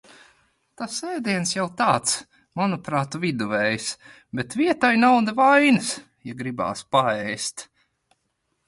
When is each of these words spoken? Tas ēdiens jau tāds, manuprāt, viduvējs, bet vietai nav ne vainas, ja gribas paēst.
Tas 0.81 0.95
ēdiens 1.09 1.51
jau 1.55 1.65
tāds, 1.81 2.15
manuprāt, 2.61 3.19
viduvējs, 3.27 3.91
bet 4.41 4.57
vietai 4.63 4.93
nav 5.05 5.21
ne 5.29 5.37
vainas, 5.45 5.95
ja 6.31 6.39
gribas 6.43 6.87
paēst. 6.97 7.69